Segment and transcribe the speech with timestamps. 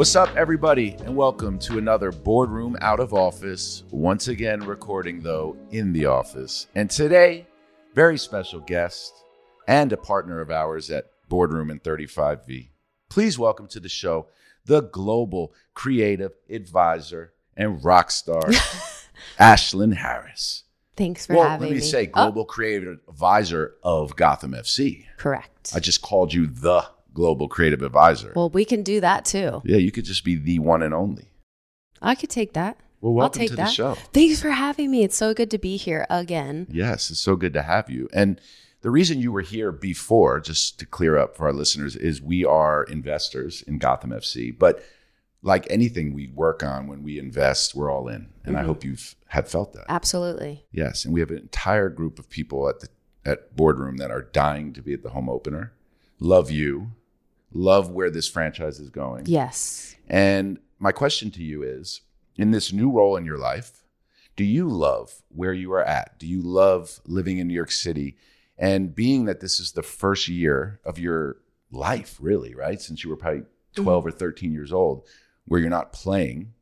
[0.00, 3.84] What's up, everybody, and welcome to another Boardroom Out of Office.
[3.90, 6.68] Once again, recording, though, in the office.
[6.74, 7.46] And today,
[7.94, 9.12] very special guest
[9.68, 12.70] and a partner of ours at Boardroom and 35V.
[13.10, 14.28] Please welcome to the show
[14.64, 18.40] the global creative advisor and rock star,
[19.38, 20.64] Ashlyn Harris.
[20.96, 21.74] Thanks for well, having me.
[21.74, 25.04] let me say, Oh, global creative advisor of Gotham FC.
[25.18, 25.72] correct.
[25.74, 26.86] I just called you the
[27.20, 28.32] global creative advisor.
[28.34, 29.60] well, we can do that too.
[29.64, 31.26] yeah, you could just be the one and only.
[32.00, 32.78] I could take that.
[33.02, 33.66] Well, I'll welcome take to that.
[33.66, 33.94] the show.
[34.12, 35.02] Thanks for having me.
[35.04, 36.66] It's so good to be here again.
[36.70, 38.08] Yes, it's so good to have you.
[38.12, 38.40] And
[38.82, 42.44] the reason you were here before, just to clear up for our listeners, is we
[42.44, 44.50] are investors in Gotham FC.
[44.58, 44.82] But
[45.42, 48.28] like anything we work on when we invest, we're all in.
[48.44, 48.66] And I Mhm.
[48.66, 49.84] hope you've have felt that.
[49.88, 50.64] Absolutely.
[50.72, 51.04] Yes.
[51.04, 52.88] And we have an entire group of people at the
[53.24, 55.72] at boardroom that are dying to be at the home opener.
[56.18, 56.92] Love you.
[57.52, 59.24] Love where this franchise is going.
[59.26, 59.96] Yes.
[60.08, 62.02] And my question to you is
[62.36, 63.84] in this new role in your life,
[64.36, 66.18] do you love where you are at?
[66.18, 68.16] Do you love living in New York City?
[68.56, 71.38] And being that this is the first year of your
[71.70, 72.80] life, really, right?
[72.80, 73.82] Since you were probably mm-hmm.
[73.82, 75.06] 12 or 13 years old,
[75.46, 76.52] where you're not playing,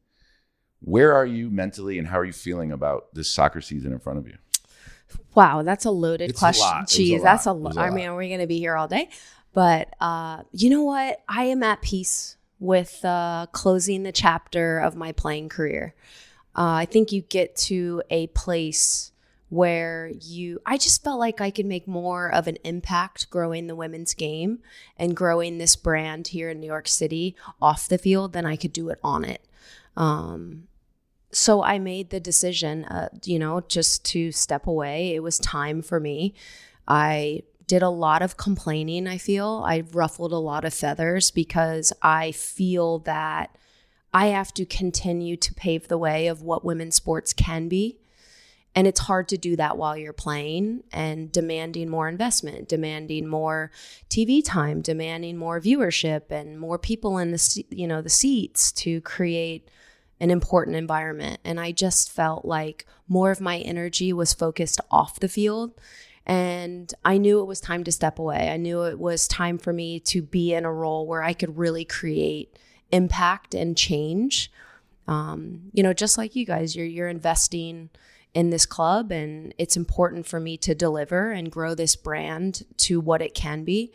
[0.81, 4.19] where are you mentally and how are you feeling about this soccer season in front
[4.19, 4.37] of you?
[5.35, 6.67] Wow, that's a loaded It's a question.
[6.67, 6.93] lot.
[6.93, 7.59] It a Jeez, that's a lot.
[7.59, 7.69] It lot.
[7.69, 7.95] was a I lot.
[7.95, 9.09] mean, we're going to be here all day.
[9.59, 11.21] But uh, you know what?
[11.29, 15.97] I am at peace with uh, closing the chapter of my playing career.
[16.57, 19.11] Uh, I think you get to a place
[19.49, 23.75] where you, I just felt like I could make more of an impact growing the
[23.75, 24.61] women's game
[24.97, 28.73] and growing this brand here in New York City off the field than I could
[28.73, 29.45] do it on it.
[29.97, 30.69] Um,
[31.33, 35.17] so I made the decision, uh, you know, just to step away.
[35.17, 36.33] It was time for me.
[36.87, 39.63] I did a lot of complaining, I feel.
[39.65, 43.57] I ruffled a lot of feathers because I feel that
[44.13, 47.99] I have to continue to pave the way of what women's sports can be.
[48.75, 53.71] And it's hard to do that while you're playing and demanding more investment, demanding more
[54.09, 59.01] TV time, demanding more viewership and more people in the you know the seats to
[59.01, 59.69] create
[60.21, 61.41] an important environment.
[61.45, 65.73] And I just felt like more of my energy was focused off the field.
[66.29, 68.51] And I knew it was time to step away.
[68.53, 71.57] I knew it was time for me to be in a role where I could
[71.57, 72.59] really create
[72.93, 74.53] impact and change.
[75.07, 77.89] Um, you know, just like you guys, you're you're investing
[78.35, 83.01] in this club, and it's important for me to deliver and grow this brand to
[83.01, 83.91] what it can be.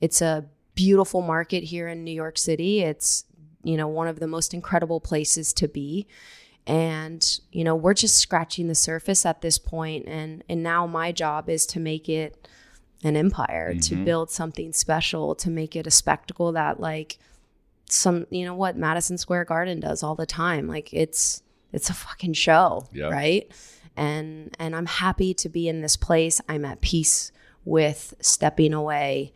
[0.00, 2.80] It's a beautiful market here in New York City.
[2.80, 3.26] It's
[3.62, 6.06] you know one of the most incredible places to be
[6.66, 11.12] and you know we're just scratching the surface at this point and and now my
[11.12, 12.48] job is to make it
[13.02, 14.04] an empire to Mhm.
[14.06, 17.18] build something special to make it a spectacle that like
[17.90, 20.66] some you know what Madison Square Garden does all the time.
[20.68, 21.42] Like it's
[21.72, 23.08] it's a fucking show Yeah.
[23.10, 23.50] right?
[23.96, 26.40] And and I'm happy to be in this place.
[26.48, 27.30] I'm at peace
[27.66, 29.34] with stepping away.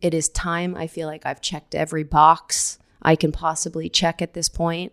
[0.00, 0.76] It is time.
[0.76, 4.92] I feel like I've checked every box I can possibly check at this point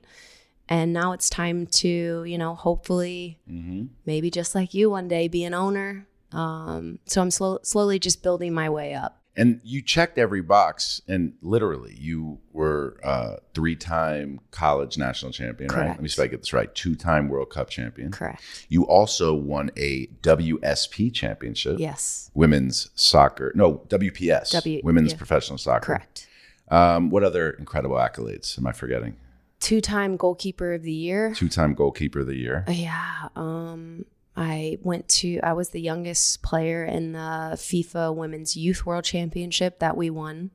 [0.69, 3.85] and now it's time to you know hopefully Mm-hmm.
[4.05, 8.21] maybe just like you one day be an owner um, so i'm slow, slowly just
[8.23, 14.39] building my way up And you checked every box, and literally, you were uh, three-time
[14.51, 15.87] college national champion, right?
[15.87, 16.11] Let me Correct.
[16.13, 16.73] see if I get this right.
[16.73, 18.11] Two-time World Cup champion.
[18.11, 23.51] correct You also won a WSP championship, yes women's soccer.
[23.55, 25.17] No, WPS, W- women's yeah.
[25.17, 25.85] professional soccer.
[25.85, 26.27] correct
[26.69, 29.17] Um, what other incredible accolades am I forgetting?
[29.65, 32.63] Two-time goalkeeper of the year Two-time goalkeeper of the year.
[32.67, 34.05] Yeah um
[34.37, 39.79] i went to i was the youngest player in the fifa women's youth world championship
[39.79, 40.51] that we won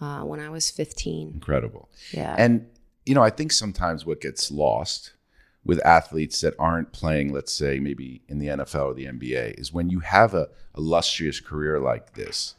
[0.00, 1.88] uh, when i was 15 Incredible.
[2.12, 2.66] yeah And
[3.06, 5.12] you know, I think sometimes what gets lost
[5.64, 9.72] with athletes that aren't playing, let's say maybe in the NFL or the NBA, is
[9.72, 12.56] when you have a illustrious career like this,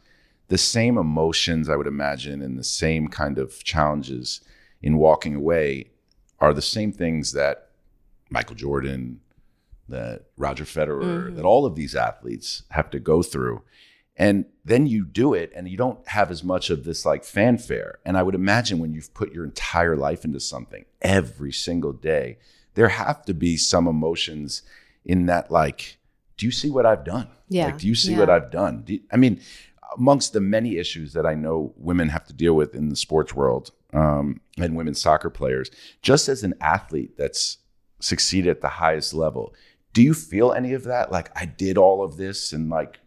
[0.48, 4.40] the same emotions I would imagine and the same kind of challenges
[4.82, 5.92] in walking away
[6.40, 7.70] are the same things that
[8.30, 9.22] Michael Jordan,
[9.90, 11.36] that Roger Federer, Mhm.
[11.36, 13.62] that all of these athletes have to go through.
[14.20, 18.00] And then you do it and you don't have as much of this like fanfare.
[18.06, 22.38] And I would imagine when you've put your entire life into something every single day,
[22.74, 24.62] there have to be some emotions
[25.06, 25.98] in that, like,
[26.36, 27.28] do you see what I've done?
[27.48, 27.66] Yeah.
[27.68, 28.20] Like, do you see Yeah.
[28.20, 28.82] what I've done?
[28.84, 29.40] Do you- I mean,
[29.96, 33.34] amongst the many issues that I know women have to deal with in the sports
[33.34, 37.58] world um, and women's soccer players, just as an athlete that's
[38.00, 39.54] succeeded at the highest level,
[39.94, 41.12] do you feel any of that?
[41.12, 43.00] Like, I did all of this and like,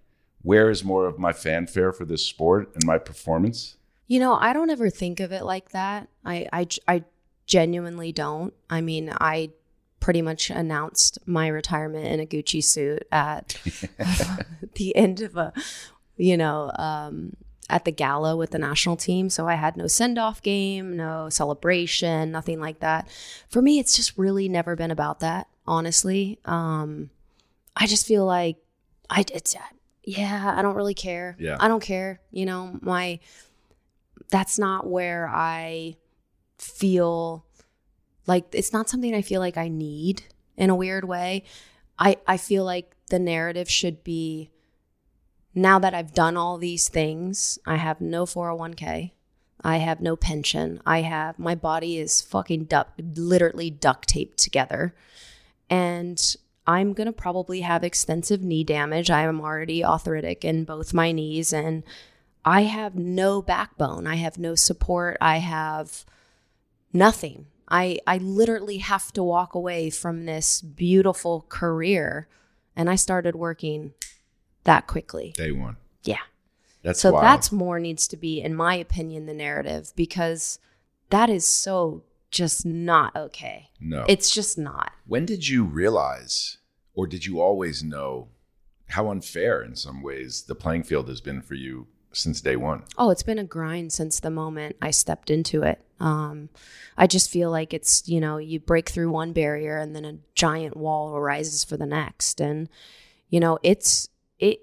[0.42, 3.76] where is more of my fanfare for this sport and my performance?
[4.06, 6.08] You know, I don't ever think of it like that.
[6.24, 6.48] I,
[6.88, 7.04] I,
[7.50, 8.54] genuinely don't.
[8.70, 9.50] I mean, I
[9.98, 13.60] pretty much announced my retirement in a Gucci suit at
[14.76, 15.52] the end of a,
[16.16, 17.36] you know, um,
[17.70, 19.30] at the gala with the national team.
[19.30, 23.08] So I had no send off game, no celebration, nothing like that.
[23.48, 26.38] For me, it's just really never been about that, honestly.
[26.44, 27.10] Um,
[27.76, 28.56] I just feel like
[29.08, 29.56] I, it's,
[30.04, 31.36] yeah, I don't really care.
[31.38, 31.56] Yeah.
[31.60, 32.20] I don't care.
[32.30, 33.20] You know, my,
[34.30, 35.96] that's not where I
[36.58, 37.44] feel
[38.26, 40.24] like it's not something I feel like I need
[40.56, 41.44] in a weird way.
[41.98, 44.50] I, I feel like the narrative should be
[45.54, 49.12] now that I've done all these things, I have no 401k.
[49.62, 50.80] I have no pension.
[50.86, 52.68] I have my body is fucking
[53.16, 54.94] literally duct taped together.
[55.68, 56.36] And
[56.66, 59.10] I'm going to probably have extensive knee damage.
[59.10, 61.82] I am already arthritic in both my knees and
[62.44, 64.06] I have no backbone.
[64.06, 65.18] I have no support.
[65.20, 66.04] I have
[66.92, 67.46] nothing.
[67.68, 72.28] I I literally have to walk away from this beautiful career
[72.74, 73.92] and I started working
[74.64, 75.32] that quickly.
[75.36, 75.76] Day one.
[76.02, 76.18] Yeah.
[76.82, 77.24] That's so wild.
[77.24, 80.58] that's more needs to be in my opinion the narrative because
[81.10, 83.70] that is so just not okay.
[83.80, 84.04] no.
[84.08, 84.92] It's just not.
[85.06, 86.58] when did you realize,
[86.94, 88.28] or did you always know,
[88.88, 92.84] how unfair in some ways the playing field has been for you since day one?
[92.96, 95.80] Oh, it's been a grind since the moment I stepped into it.
[95.98, 96.48] Um,
[96.96, 100.18] I just feel like it's, you know, you break through one barrier and then a
[100.34, 102.40] giant wall arises for the next.
[102.40, 102.68] And,
[103.28, 104.08] you know, it's,
[104.40, 104.60] it,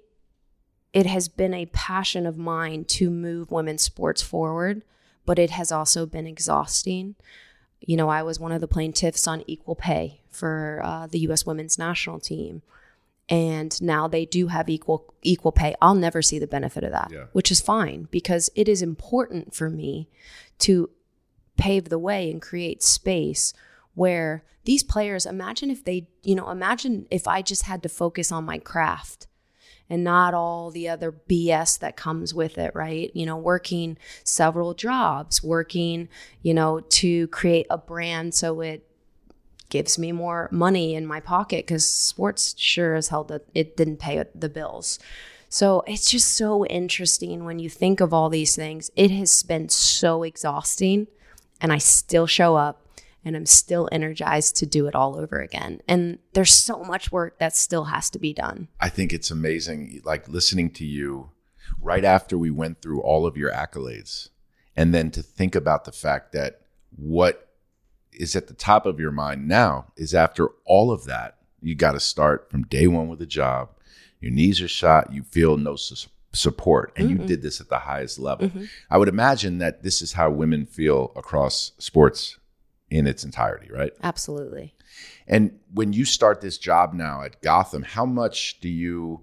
[0.93, 4.81] it has been a passion of mine to move women's sports forward,
[5.25, 7.15] but it has also been exhausting.
[7.79, 11.45] You know, I was one of the plaintiffs on equal pay for uh, the U.S.
[11.45, 12.61] women's national team.
[13.29, 15.75] And now they do have equal equal pay.
[15.81, 17.25] I'll never see the benefit of that, Yeah.
[17.33, 20.07] which is fine because it is important for me
[20.59, 20.89] to
[21.57, 23.53] pave the way and create space
[23.95, 28.31] where these players imagine if they, you know, imagine if I just had to focus
[28.31, 29.27] on my craft
[29.89, 33.11] and not all the other BS that comes with it, right?
[33.13, 36.09] You know, working several jobs, working,
[36.41, 38.83] you know, to create a brand so it
[39.69, 43.97] gives me more money in my pocket because sports sure as hell that it didn't
[43.97, 44.99] pay the bills.
[45.49, 48.91] So it's just so interesting when you think of all these things.
[48.95, 51.07] It has been so exhausting,
[51.61, 52.86] and I still show up
[53.25, 55.81] and I'm still energized to do it all over again.
[55.87, 58.67] And there's so much work that still has to be done.
[58.79, 61.31] I think it's amazing, like listening to you
[61.81, 64.29] right after we went through all of your accolades,
[64.75, 66.61] and then to think about the fact that
[66.95, 67.49] what
[68.13, 71.93] is at the top of your mind now is after all of that, you got
[71.93, 73.69] to start from day one with a job.
[74.19, 77.27] Your knees are shot, you feel no su- support, and you mm-hmm.
[77.27, 78.47] did this at the highest level.
[78.47, 78.65] Mm-hmm.
[78.89, 82.37] I would imagine that this is how women feel across sports
[82.89, 83.91] in its entirety, right?
[84.03, 84.73] Absolutely.
[85.27, 89.21] And when you start this job now at Gotham, how much do you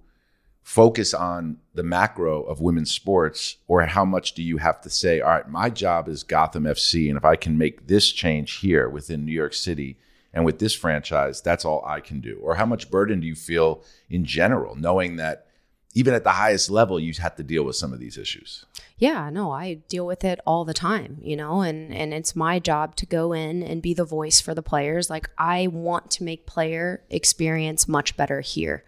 [0.64, 5.20] focus on the macro of women's sports, or how much do you have to say,
[5.20, 8.88] all right, my job is Gotham FC, and if I can make this change here
[8.88, 9.98] within New York City
[10.32, 12.40] and with this franchise, that's all I can do?
[12.42, 15.46] Or how much burden do you feel in general, knowing that
[15.94, 18.64] even at the highest level, you have to deal with some of these issues?
[18.98, 22.58] Yeah, no, I deal with it all the time, you know, and and it's my
[22.58, 25.08] job to go in and be the voice for the players.
[25.08, 28.84] Like I want to make player experience much better here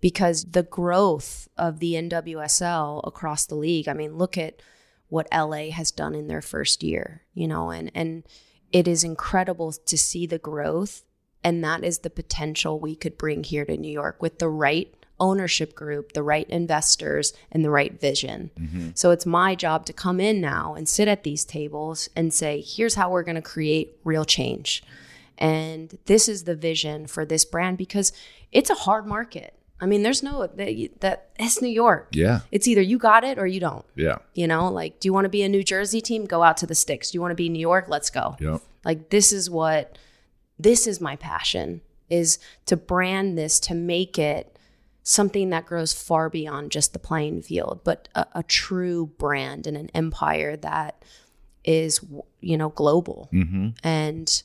[0.00, 4.60] because the growth of the NWSL across the league, I mean, look at
[5.08, 8.24] what LA has done in their first year, you know, and and
[8.72, 11.02] it is incredible to see the growth
[11.44, 14.94] and that is the potential we could bring here to New York with the right
[15.22, 18.50] ownership group, the right investors, and the right vision.
[18.58, 18.88] Mm-hmm.
[18.94, 22.60] So it's my job to come in now and sit at these tables and say,
[22.60, 24.82] here's how we're going to create real change.
[25.38, 28.12] And this is the vision for this brand because
[28.50, 29.54] it's a hard market.
[29.80, 32.08] I mean, there's no that, that it's New York.
[32.12, 32.40] Yeah.
[32.50, 33.84] It's either you got it or you don't.
[33.96, 34.18] Yeah.
[34.34, 36.26] You know, like, do you want to be a New Jersey team?
[36.26, 37.10] Go out to the sticks.
[37.10, 37.86] Do you want to be New York?
[37.88, 38.36] Let's go.
[38.40, 38.60] Yep.
[38.84, 39.98] Like this is what
[40.58, 44.56] this is my passion is to brand this to make it
[45.02, 49.76] something that grows far beyond just the playing field, but a, a true brand and
[49.76, 51.02] an empire that
[51.64, 52.00] is
[52.40, 53.28] you know global.
[53.32, 53.68] Mm-hmm.
[53.82, 54.42] And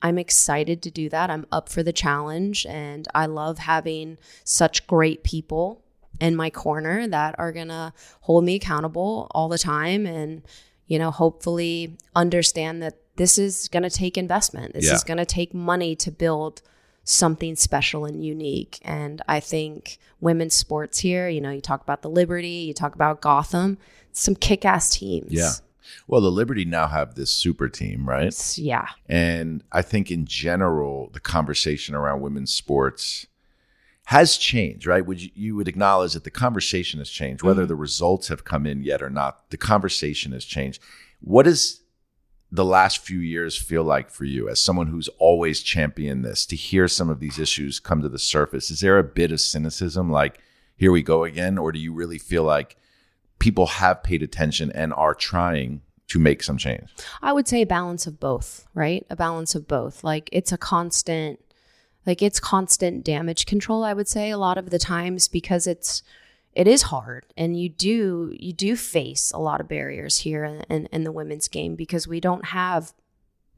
[0.00, 1.30] I'm excited to do that.
[1.30, 5.82] I'm up for the challenge and I love having such great people
[6.20, 10.42] in my corner that are going to hold me accountable all the time and
[10.86, 14.74] you know hopefully understand that this is going to take investment.
[14.74, 14.94] This Yeah.
[14.94, 16.62] is going to take money to build
[17.08, 18.78] something special and unique.
[18.82, 22.94] And I think women's sports here, you know, you talk about the Liberty, you talk
[22.94, 23.78] about Gotham,
[24.12, 25.32] some kick-ass teams.
[25.32, 25.52] Yeah.
[26.06, 28.26] Well, the Liberty now have this super team, right?
[28.26, 28.88] It's- yeah.
[29.08, 33.26] And I think in general, the conversation around women's sports
[34.04, 35.04] has changed, right?
[35.04, 37.68] Would you, you would acknowledge that the conversation has changed, whether mm-hmm.
[37.68, 39.48] the results have come in yet or not.
[39.50, 40.82] The conversation has changed.
[41.20, 41.80] What does
[42.50, 46.56] the last few years feel like for you as someone who's always championed this to
[46.56, 48.70] hear some of these issues come to the surface?
[48.70, 50.40] Is there a bit of cynicism like,
[50.76, 51.58] here we go again?
[51.58, 52.76] Or do you really feel like
[53.38, 56.88] people have paid attention and are trying to make some change?
[57.20, 59.06] I would say a balance of both, right?
[59.10, 60.02] A balance of both.
[60.02, 61.40] Like it's a constant
[62.06, 66.02] like it's constant damage control, I would say a lot of the times because it's
[66.58, 70.60] it is hard and you do you do face a lot of barriers here in,
[70.68, 72.92] in, in the women's game because we don't have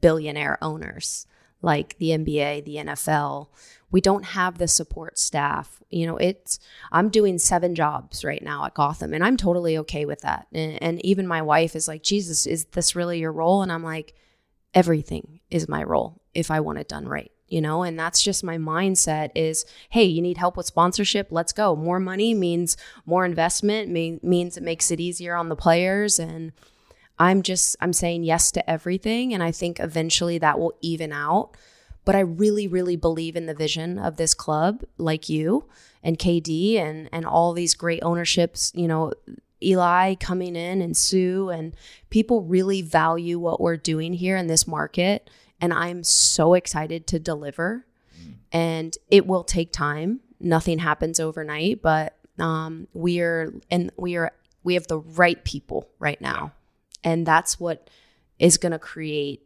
[0.01, 1.25] billionaire owners
[1.63, 3.47] like the NBA, the NFL.
[3.91, 5.81] We don't have the support staff.
[5.89, 6.59] You know, it's
[6.91, 10.45] I'm doing seven jobs right now at Gotham and I'm totally okay with that.
[10.53, 13.83] And, and even my wife is like, "Jesus, is this really your role?" And I'm
[13.83, 14.13] like,
[14.75, 18.45] "Everything is my role if I want it done right." You know, and that's just
[18.45, 21.27] my mindset is, "Hey, you need help with sponsorship?
[21.31, 21.75] Let's go.
[21.75, 26.53] More money means more investment, mean, means it makes it easier on the players and
[27.19, 31.55] I'm just I'm saying yes to everything and I think eventually that will even out.
[32.03, 35.65] But I really really believe in the vision of this club like you
[36.03, 39.11] and KD and and all these great ownerships, you know,
[39.61, 41.75] Eli coming in and Sue and
[42.09, 45.29] people really value what we're doing here in this market
[45.61, 47.85] and I'm so excited to deliver.
[48.51, 50.19] And it will take time.
[50.41, 54.31] Nothing happens overnight, but um, we are and we are
[54.63, 56.51] we have the right people right now
[57.03, 57.89] and that's what
[58.39, 59.41] is going to create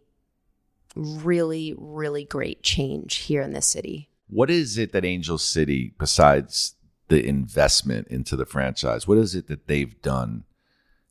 [0.95, 6.75] really really great change here in this city What is it that Angel City, besides
[7.09, 10.45] the investment into the franchise, what is it that they've done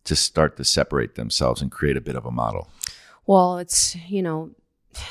[0.04, 2.68] to start to separate themselves and create a bit of a model?
[3.26, 4.50] well it's you know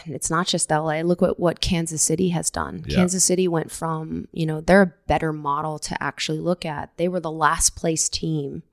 [0.05, 1.01] it's not just LA.
[1.01, 2.83] Look at what Kansas City has done.
[2.87, 2.97] Yeah.
[2.97, 6.95] Kansas City went from, you know, they're a better model to actually look at.
[6.97, 8.63] They were the last place team,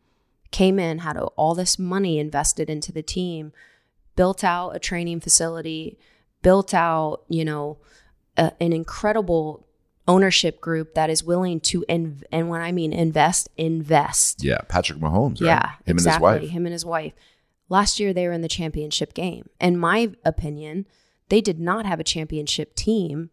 [0.51, 3.53] came in, had all this money invested into the team,
[4.17, 5.99] built out a training facility,
[6.43, 7.79] built out, you know,
[8.37, 9.67] a, an incredible
[10.09, 14.43] ownership group that is willing to, inv- and when I mean invest, invest.
[14.43, 15.47] Yeah, Patrick Mahomes, right?
[15.47, 16.29] Yeah, him exactly.
[16.29, 16.51] and his wife.
[16.51, 17.13] Him and his wife.
[17.71, 19.49] Last year they were in the championship game.
[19.61, 20.87] In my opinion,
[21.31, 23.31] they did not have a championship team,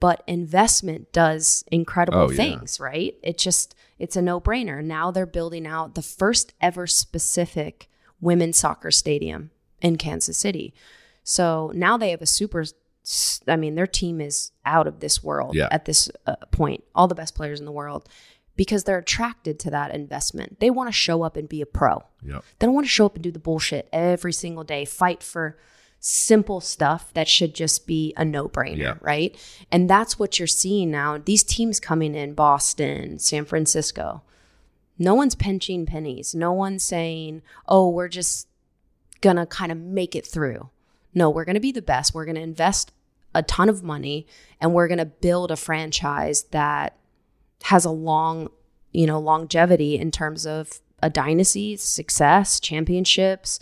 [0.00, 2.36] but investment does incredible Oh, yeah.
[2.36, 3.14] things, right?
[3.22, 4.82] It just it's a no-brainer.
[4.82, 7.88] Now they're building out the first ever specific
[8.20, 9.50] women's soccer stadium
[9.80, 10.74] in Kansas City.
[11.22, 12.64] So now they have a super
[13.46, 15.68] I mean, their team is out of this world Yeah.
[15.70, 16.84] at this uh, point.
[16.94, 18.08] All the best players in the world
[18.56, 20.60] because they're attracted to that investment.
[20.60, 22.04] They want to show up and be a pro.
[22.24, 22.40] Yeah.
[22.58, 25.58] They don't want to show up and do the bullshit every single day, fight for
[26.00, 28.94] simple stuff that should just be a no brainer, Yeah.
[29.00, 29.34] right?
[29.72, 31.18] And that's what you're seeing now.
[31.18, 34.22] These teams coming in Boston, San Francisco,
[34.98, 36.34] no one's pinching pennies.
[36.34, 38.46] No one's saying, oh, we're just
[39.22, 40.68] going to kind of make it through.
[41.14, 42.14] No, we're going to be the best.
[42.14, 42.92] We're going to invest
[43.34, 44.26] a ton of money
[44.60, 46.96] and we're going to build a franchise that
[47.64, 48.50] has a long,
[48.92, 53.58] you know, longevity in terms of a dynasty, success, championships,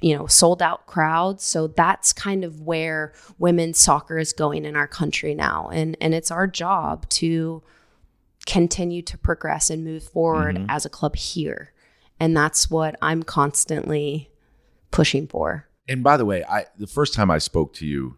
[0.00, 1.44] you know, sold out crowds.
[1.44, 5.68] So that's kind of where women's soccer is going in our country now.
[5.72, 7.62] And and it's our job to
[8.46, 10.66] continue to progress and move forward mm-hmm.
[10.68, 11.72] as a club here.
[12.18, 14.30] And that's what I'm constantly
[14.90, 15.68] pushing for.
[15.88, 18.16] And by the way, I the first time I spoke to you,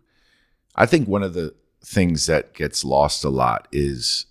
[0.75, 1.55] I think one of the
[1.85, 4.27] things that gets lost a lot is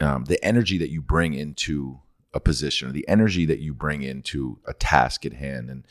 [0.00, 2.00] um, the energy that you bring into
[2.34, 5.84] a position, or the energy that you bring into a task at hand, and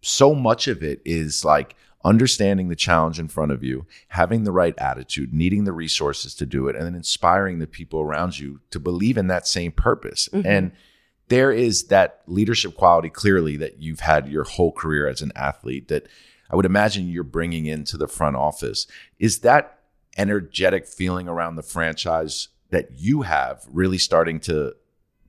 [0.00, 1.74] so much of it is like
[2.04, 6.46] understanding the challenge in front of you, having the right attitude, needing the resources to
[6.46, 10.28] do it, and then inspiring the people around you to believe in that same purpose.
[10.46, 10.72] And
[11.26, 15.88] there is that leadership quality clearly that you've had your whole career as an athlete
[15.88, 16.06] that
[16.48, 18.86] I would imagine you're bringing into the front office.
[19.18, 19.80] Is that
[20.16, 24.74] energetic feeling around the franchise that you have really starting to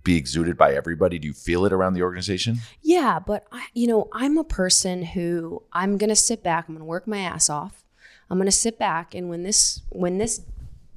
[0.04, 1.20] be exuded by everybody?
[1.20, 2.60] Do you feel it around the organization?
[2.82, 6.68] Yeah, but I, you know, I'm a person who I'm gonna sit back.
[6.68, 7.84] I'm gonna work my ass off.
[8.30, 10.42] I'm gonna sit back, and when this when this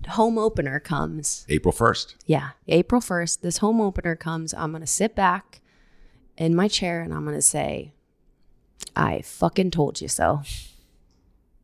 [0.08, 2.16] home opener comes, April 1st.
[2.26, 4.52] yeah, April first, this home opener comes.
[4.54, 5.60] I'm gonna sit back
[6.36, 7.92] in my chair, and I'm gonna say,
[8.96, 10.42] "I fucking told you so."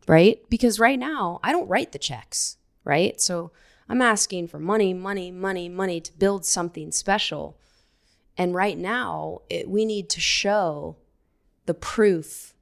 [0.06, 0.40] Right?
[0.49, 2.56] Because right now, I don't write the checks.
[2.85, 3.20] Right?
[3.20, 3.52] So
[3.88, 7.57] I'm asking for money, money, money, money to build something special.
[8.37, 10.97] And right now, it, we need to show
[11.66, 12.54] the proof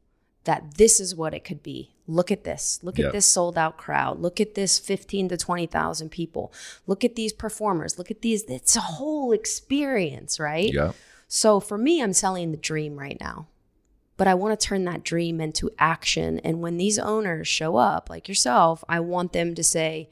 [0.45, 1.93] that this is what it could be.
[2.07, 2.79] Look at this.
[2.83, 3.07] Look Yeah.
[3.07, 4.21] at this sold out crowd.
[4.21, 6.53] Look at this 15 to 20,000 people.
[6.87, 7.99] Look at these performers.
[7.99, 8.45] Look at these.
[8.45, 10.73] It's a whole experience, right?
[10.73, 10.93] Yeah.
[11.27, 13.49] So for me, I'm selling the dream right now.
[14.17, 16.39] But I want to turn that dream into action.
[16.39, 20.09] And when these owners show up, like yourself, I want them to say,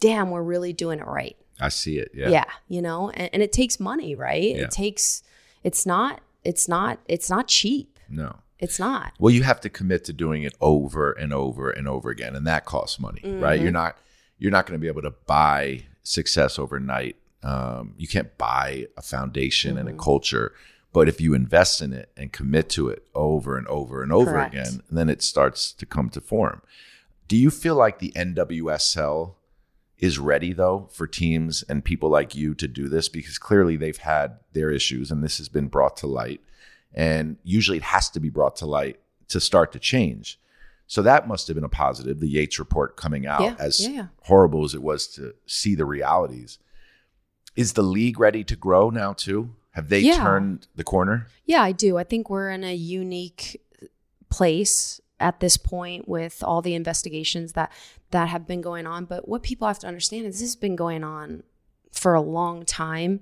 [0.00, 1.36] damn, we're really doing it right.
[1.60, 2.10] I see it.
[2.14, 2.28] Yeah.
[2.28, 2.44] Yeah.
[2.68, 4.42] you know, and, and it takes money, right?
[4.54, 4.62] Yeah.
[4.64, 5.22] It takes,
[5.64, 7.98] it's not, it's not, it's not cheap.
[8.08, 8.36] No.
[8.60, 9.12] It's not.
[9.18, 12.44] Well, you have to commit to doing it over and over and over again, and
[12.46, 13.54] that costs money, right?
[13.56, 13.62] Mm-hmm.
[13.62, 13.96] You're not
[14.40, 17.14] you're not going to be able to buy success overnight.
[17.44, 20.00] Um, you can't buy a foundation and a Mm-hmm.
[20.00, 20.54] culture,
[20.92, 24.32] but if you invest in it and commit to it over and over and over
[24.32, 24.54] Correct.
[24.54, 26.60] again, then it starts to come to form.
[27.28, 29.34] Do you feel like the NWSL
[29.98, 33.98] is ready though for teams and people like you to do this because clearly they've
[33.98, 36.40] had their issues and this has been brought to light.
[36.94, 40.38] And usually it has to be brought to light to start to change.
[40.86, 43.88] So that must have been a positive the yates report coming out Yeah, as yeah,
[43.90, 44.06] yeah.
[44.22, 46.58] horrible as it was to see the realities.
[47.56, 49.50] Is the league ready to grow now too?
[49.72, 51.26] Have they turned the corner?
[51.44, 51.98] Yeah, I do.
[51.98, 53.60] I think we're in a unique
[54.30, 57.72] place at this point with all the investigations that
[58.10, 59.04] that have been going on.
[59.04, 61.42] But what people have to understand is this has been going on
[61.92, 63.20] for a long time,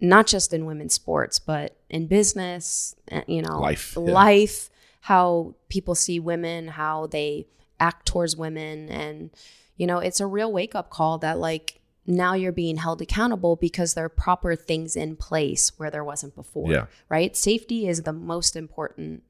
[0.00, 4.02] not just in women's sports, but in business, eh, you know, Life, yeah.
[4.12, 4.70] life,
[5.02, 7.46] how people see women, how they
[7.78, 8.88] act towards women.
[8.88, 9.30] And,
[9.76, 13.56] you know, it's a real wake up call that like now you're being held accountable
[13.56, 16.86] because there are proper things in place where there wasn't before Yeah.
[17.08, 17.36] right?
[17.36, 19.22] Safety is the most important,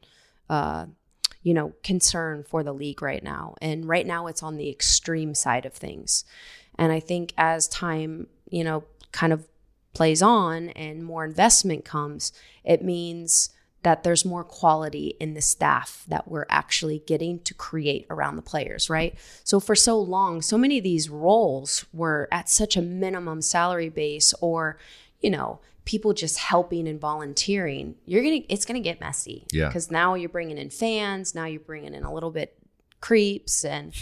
[0.48, 0.86] uh,
[1.42, 3.54] you know, concern for the league right now.
[3.60, 6.24] And right now, it's on the extreme side of things.
[6.78, 9.46] And I think as time, you know, kind of
[9.92, 12.32] plays on and more investment comes,
[12.64, 13.50] it means
[13.82, 18.42] that there's more quality in the staff that we're actually getting to create around the
[18.42, 19.14] players, right?
[19.44, 23.88] So for so long, so many of these roles were at such a minimum salary
[23.88, 24.76] base or,
[25.20, 27.94] you know, people just helping and volunteering.
[28.04, 29.72] You're going to it's going to get messy Yeah.
[29.72, 32.58] cuz now you're bringing in fans, now you're bringing in a little bit
[33.00, 33.94] creeps and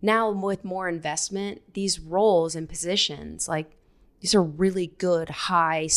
[0.00, 3.76] now with more investment, these roles and positions like
[4.20, 5.88] these are really good high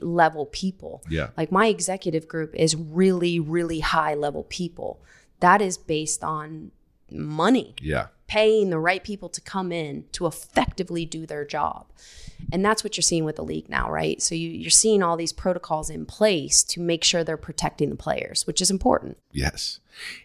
[0.00, 1.02] level people.
[1.10, 5.02] yeah Like my executive group is really, really high level people.
[5.40, 6.70] That is based on
[7.10, 11.86] money, yeah paying the right people to come in to effectively do their job.
[12.52, 14.20] And that's what you're seeing with the league now, right?
[14.22, 17.96] So you, you're seeing all these protocols in place to make sure they're protecting the
[17.96, 19.18] players, which is important.
[19.32, 19.80] Yes.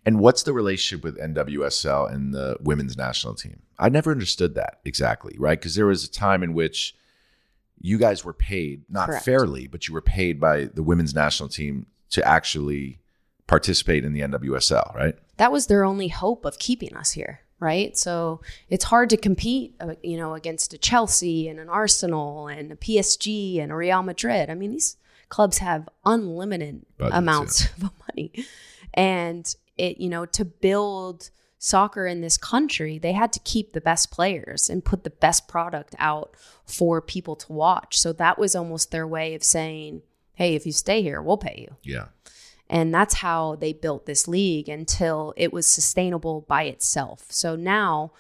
[0.06, 3.62] And what's the relationship with NWSL and the women's national team?
[3.80, 5.60] I never understood that exactly, right?
[5.60, 6.96] Because there was a time in which
[7.80, 9.26] you guys were paid, not Correct.
[9.26, 13.00] fairly, but you were paid by the women's national team to actually
[13.48, 15.16] participate in the NWSL, right?
[15.42, 17.96] that was their only hope of keeping us here right?
[17.96, 22.74] So it's hard to compete uh, you know against a chelsea and an arsenal and
[22.74, 24.50] a psg and a real madrid.
[24.50, 24.98] I mean these
[25.30, 28.34] clubs have unlimited Budgets, amounts of money.
[28.94, 33.82] And it you know to build soccer in this country they had to keep the
[33.82, 37.98] best players and put the best product out for people to watch.
[37.98, 40.02] So that was almost their way of saying
[40.34, 41.76] hey if you stay here we'll pay you.
[41.84, 42.08] Yeah.
[42.72, 47.26] And that's how they built this league until it was sustainable by itself.
[47.30, 48.14] So now,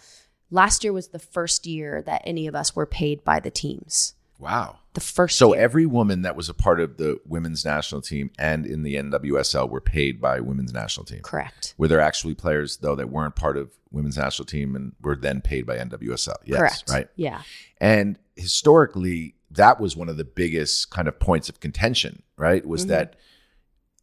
[0.52, 4.14] last year was the first year that any of us were paid by the teams.
[4.38, 4.80] Wow.
[4.94, 5.64] The first So year.
[5.64, 9.70] every woman that was a part of the women's national team and in the NWSL
[9.70, 11.22] were paid by women's national team.
[11.22, 11.74] Correct.
[11.78, 15.42] Were there actually players though that weren't part of women's national team and were then
[15.42, 16.36] paid by NWSL?
[16.44, 16.84] Yes, Correct.
[16.90, 17.08] right.
[17.16, 17.44] Yeah.
[17.80, 22.66] And historically, that was one of the biggest kind of points of contention, right?
[22.66, 22.90] Was Mhm.
[22.90, 23.16] that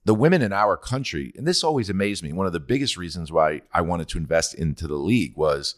[0.08, 3.30] the women in our country, and this always amazed me, one of the biggest reasons
[3.30, 5.74] why I wanted to invest into the league was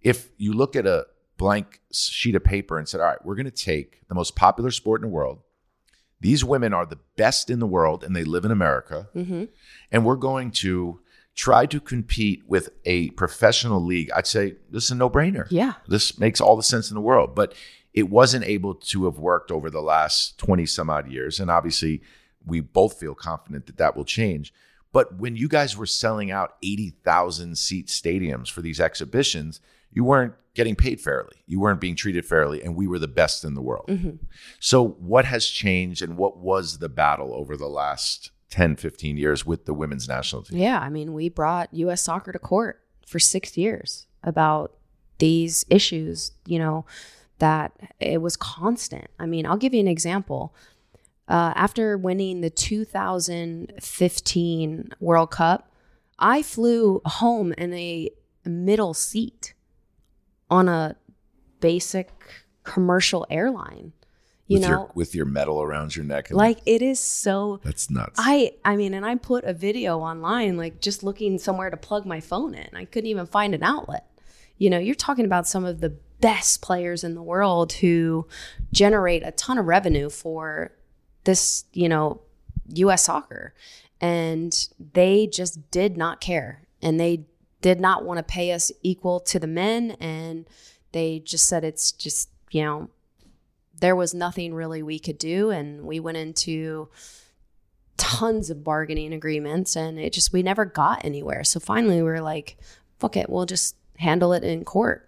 [0.00, 3.44] if you look at a blank sheet of paper and said, all right, we're going
[3.56, 5.38] to take the most popular sport in the world.
[6.20, 9.08] These women are the best in the world and they live in America.
[9.12, 9.44] hmm
[9.92, 11.00] And we're going to
[11.34, 14.10] try to compete with a professional league.
[14.16, 15.74] I'd say this is a no brainer Yeah.
[15.86, 17.54] this makes all the sense in the world but
[17.94, 22.00] it wasn't able to have worked over the last 20 some odd years and obviously
[22.44, 24.52] we both feel confident that that will change
[24.92, 30.34] but when you guys were selling out 80,000 seat stadiums for these exhibitions you weren't
[30.54, 33.62] getting paid fairly you weren't being treated fairly and we were the best in the
[33.62, 34.10] world hmm
[34.60, 39.44] so what has changed and what was the battle over the last 10 15 years
[39.44, 40.78] with the women's national team Yeah.
[40.78, 42.00] I mean, we brought U.S.
[42.02, 44.74] soccer to court for six years about
[45.18, 46.86] these issues, you know,
[47.40, 49.08] that it was constant.
[49.18, 50.54] I mean, I'll give you an example.
[51.28, 55.70] Uh, after winning the 2015 World Cup,
[56.18, 58.10] I flew home in a
[58.44, 59.54] middle seat
[60.50, 60.96] on a
[61.60, 62.10] basic
[62.64, 63.92] commercial airline.
[64.46, 66.30] You with know, your with your medal around your neck.
[66.30, 68.14] Like it is so that's nuts.
[68.16, 72.06] I I mean, and I put a video online, like just looking somewhere to plug
[72.06, 72.68] my phone in.
[72.72, 74.06] I couldn't even find an outlet.
[74.56, 78.26] You know, you're talking about some of the best players in the world who
[78.72, 80.72] generate a ton of revenue for
[81.28, 82.22] this, you know,
[82.68, 83.52] US soccer.
[84.00, 86.62] And they just did not care.
[86.80, 87.26] And they
[87.60, 89.90] did not want to pay us equal to the men.
[90.00, 90.46] And
[90.92, 92.88] they just said it's just, you know,
[93.78, 95.50] there was nothing really we could do.
[95.50, 96.88] And we went into
[97.98, 101.44] tons of bargaining agreements and it just, we never got anywhere.
[101.44, 102.56] So finally we were like,
[103.00, 105.06] fuck it, we'll just handle it in court.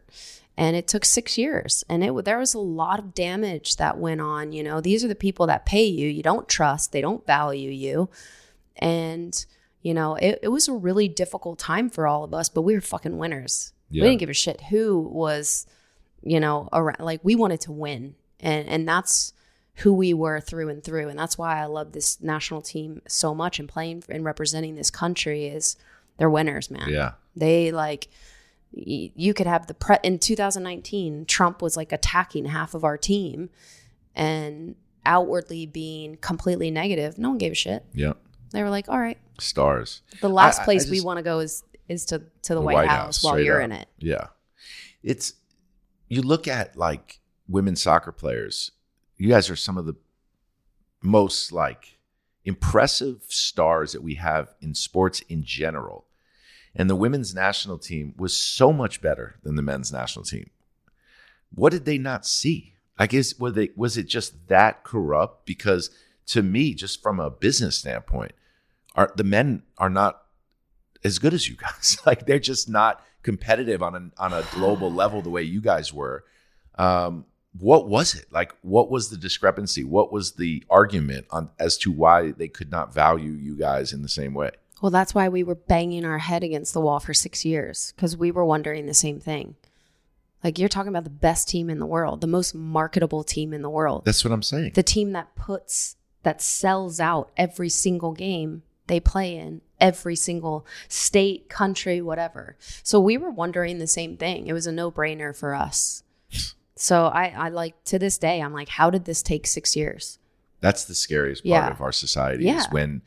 [0.61, 1.85] And it took six years.
[1.89, 4.53] And it there was a lot of damage that went on.
[4.53, 6.07] You know, these are the people that pay you.
[6.07, 8.11] You don't trust, they don't value you.
[8.77, 9.33] And,
[9.81, 12.75] you know, it, it was a really difficult time for all of us, but we
[12.75, 13.73] were fucking winners.
[13.89, 14.03] Yeah.
[14.03, 15.67] We didn't give a shit who was,
[16.23, 17.01] you know, around.
[17.01, 18.15] Like we wanted to win.
[18.39, 19.33] And and that's
[19.77, 21.09] who we were through and through.
[21.09, 24.91] And that's why I love this national team so much and playing and representing this
[24.91, 25.77] country is
[26.19, 26.91] they're winners, man.
[26.91, 27.13] yeah.
[27.35, 28.09] They like
[28.73, 33.51] you could have the pre in 2019 Trump was like attacking half of our team
[34.15, 37.19] and outwardly being completely negative.
[37.19, 37.85] No one gave a shit.
[37.93, 38.13] Yeah.
[38.53, 40.03] They were like, "All right, Stars.
[40.21, 42.89] the last I- I place we want to go is is to to the, White,
[42.89, 43.65] House, while you're up.
[43.65, 44.29] in it." Yeah.
[45.03, 45.35] It's
[46.09, 48.73] you look at like women's soccer players,
[49.17, 49.95] you guys are some of the
[51.03, 51.99] most like
[52.45, 56.07] impressive stars that we have in sports in general.
[56.75, 60.51] And the women's national team was so much better than the men's national team.
[61.55, 62.75] What did they not see?
[62.99, 65.47] I guess were they was it just that corrupt?
[65.47, 65.91] Because
[66.27, 68.33] to me, just from a business standpoint,
[68.95, 70.23] are the men are not
[71.03, 71.99] as good as you guys.
[72.07, 75.93] like they're just not competitive on a on a global level the way you guys
[75.93, 76.25] were.
[76.77, 77.25] Um,
[77.59, 78.55] what was it like?
[78.63, 79.83] What was the discrepancy?
[79.83, 84.03] What was the argument on as to why they could not value you guys in
[84.03, 84.51] the same way?
[84.81, 88.17] Well, that's why we were banging our head against the wall for 6 years cuz
[88.17, 89.57] we were wondering the same thing.
[90.43, 93.61] Like you're talking about the best team in the world, the most marketable team in
[93.63, 94.05] the world.
[94.07, 94.73] That's what I'm saying.
[94.75, 100.67] the team that puts that sells out every single game they play in every single
[100.89, 105.55] state country whatever so we were wondering the same thing it was a no-brainer for
[105.55, 106.03] us
[106.77, 110.19] so i i like to this day i'm like how did this take six years
[110.61, 111.71] That's the scariest part Yeah.
[111.71, 112.59] of our society Yeah.
[112.59, 113.01] is when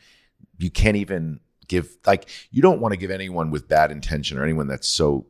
[0.58, 1.42] you can't even
[1.74, 5.26] give like you don't want to give anyone with bad intention or anyone that's so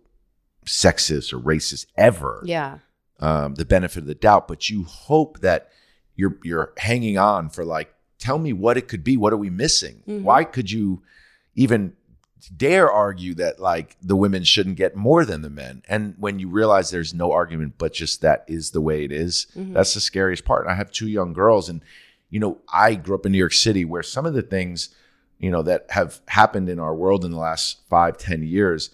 [0.65, 2.77] sexist or racist ever yeah
[3.19, 5.69] um, the benefit of the doubt, but you hope that
[6.15, 9.15] you're you're hanging on for like, tell me what it could be.
[9.15, 10.03] What are we missing?
[10.07, 10.23] Mhm.
[10.23, 11.03] Why could you
[11.55, 11.93] even
[12.57, 15.83] dare argue that like the women shouldn't get more than the men?
[15.87, 19.47] And when you realize there's no argument, but just that is the way it is,
[19.55, 19.73] Mhm.
[19.73, 20.67] that's the scariest part.
[20.67, 21.81] I have two young girls, and
[22.29, 24.89] you know, I grew up in New York City, where some of the things
[25.43, 28.91] you know that have happened in our world in the last five, ten years.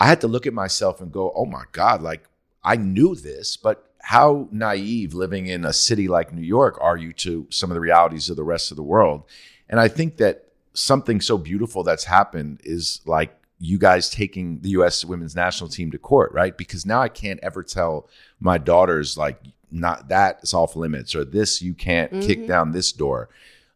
[0.00, 2.24] I had to look at myself and go, "Oh my God!" Like
[2.64, 7.12] I knew this, but how naive living in a city like New York are you
[7.12, 9.22] to some of the realities of the rest of the world?
[9.68, 14.70] And I think that something so beautiful that's happened is like you guys taking the
[14.70, 16.56] US women's national team to court, right?
[16.56, 18.08] Because now I can't ever tell
[18.40, 19.38] my daughters like
[19.70, 22.48] not that is off limits or this you can't kick Mhm.
[22.48, 23.28] down this door.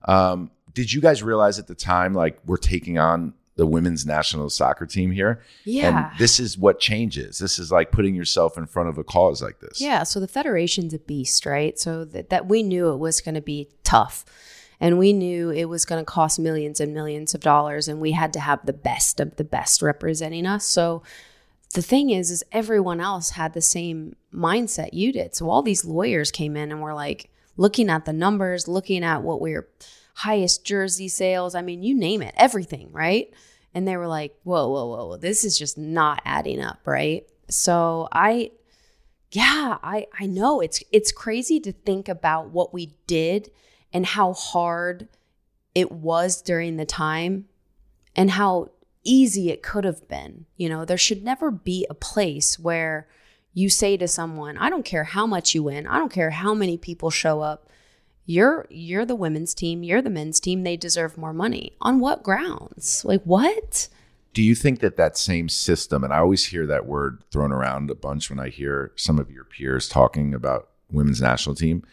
[0.07, 4.51] Um, did you guys realize at the time like we're taking on the women's national
[4.51, 5.41] soccer team here?
[5.65, 7.39] yeah And this is what changes.
[7.39, 9.81] This is like putting yourself in front of a cause like this.
[9.81, 11.79] Yeah, so the federation's a beast, right?
[11.79, 14.25] So that, that we knew it was going to be tough.
[14.81, 18.11] And we knew it was going to cost millions and millions of dollars and we
[18.11, 20.67] had to have the best of the best representing us.
[20.67, 21.05] So
[21.75, 25.37] the thing is is everyone else had the same mindset you did.
[25.37, 29.23] So all these lawyers came in and were like looking at the numbers, looking at
[29.23, 29.69] what we were
[30.15, 33.33] highest jersey sales, I mean, you name it, everything, right?
[33.75, 35.17] And they were like, "Whoa, whoa, whoa.
[35.17, 38.53] This is just not adding up, right?" So I
[39.35, 43.51] yeah i i know it's it's crazy to think about what we did
[43.93, 45.09] and how hard
[45.75, 47.47] it was during the time
[48.15, 48.71] and how
[49.03, 53.09] easy it could have been you know there should never be a place where
[53.53, 56.55] you say to someone i don't care how much you win i don't care how
[56.55, 57.69] many people show up
[58.27, 62.23] you're you're the women's team you're the men's team they deserve more money on what
[62.23, 63.89] grounds like what
[64.35, 67.89] Do you think that that same system, and I always hear that word thrown around
[67.89, 71.85] a bunch when I hear some of your peers talking about women's national team,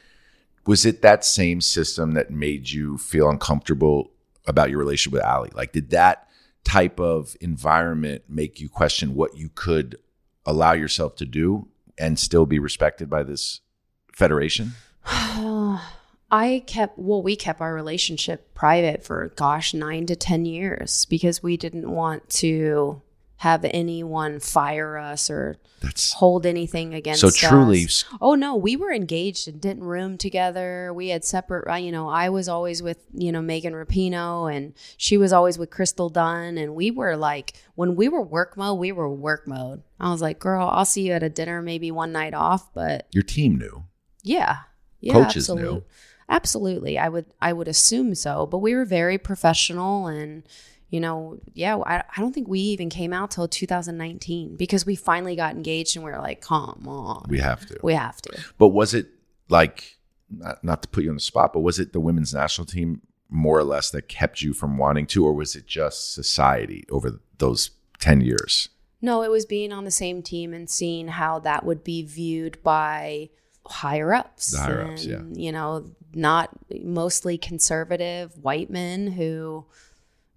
[0.65, 4.09] was it that same system that made you feel uncomfortable
[4.47, 5.51] about your relationship with Ali?
[5.53, 6.27] Like, did that
[6.63, 9.97] type of environment make you question what you could
[10.43, 13.61] allow yourself to do and still be respected by this
[14.13, 14.71] federation?
[16.31, 21.43] I kept, well, we kept our relationship private for, gosh, nine to 10 years because
[21.43, 23.01] we didn't want to
[23.37, 27.35] have anyone fire us or That's hold anything against so us.
[27.35, 27.87] truly.
[28.21, 30.93] Oh no, we were engaged and didn't room together.
[30.93, 31.79] We had separate.
[31.81, 35.71] You know, I was always with you know Megan Rapinoe, and she was always with
[35.71, 39.81] Crystal Dunn, and we were like when we were work mode, we were work mode.
[39.99, 43.07] I was like, girl, I'll see you at a dinner, maybe one night off, but
[43.11, 43.85] Your team knew.
[44.21, 44.57] yeah,
[44.99, 45.83] yeah, Coaches absolute- knew.
[46.31, 50.43] Absolutely, I would I would assume so, but we were very professional and.
[50.93, 54.97] You know, yeah, I, I don't think we even came out till 2019 because we
[54.97, 57.79] finally got engaged and we were like, come on, We have to.
[57.81, 58.37] we have to.
[58.57, 59.07] But was it
[59.47, 59.95] like
[60.29, 63.01] not, not to put you on the spot, but was it the women's national team
[63.29, 67.21] more or less that kept you from wanting to, or was it just society over
[67.37, 68.67] those ten years?
[69.01, 72.61] No, it was being on the same team and seeing how that would be viewed
[72.63, 73.29] by
[73.65, 74.51] higher ups.
[74.51, 75.21] The higher ups, yeah.
[75.31, 76.49] You know, not
[76.83, 79.65] mostly conservative white men who,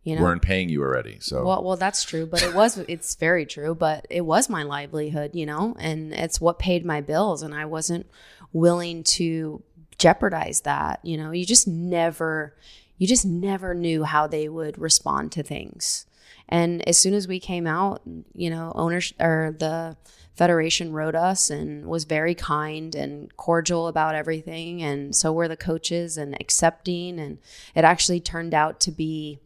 [0.02, 3.14] you know, Weren't paying you already, so well, well, that's true, but it was, it's
[3.14, 7.42] very true, but it was my livelihood, you know, and it's what paid my bills.
[7.42, 8.06] And I wasn't
[8.52, 9.62] willing to
[9.98, 11.00] jeopardize that.
[11.02, 12.54] You know, you just never,
[12.98, 16.06] you just never knew how they would respond to things.
[16.48, 18.02] And as soon as we came out,
[18.34, 19.96] you know, owners or the
[20.34, 24.82] federation wrote us and was very kind and cordial about everything.
[24.82, 27.18] And so were the coaches and accepting.
[27.20, 27.38] And
[27.74, 29.38] it actually turned out to be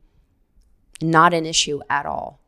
[1.00, 2.40] not an issue at all.